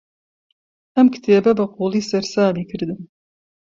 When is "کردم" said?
2.71-2.99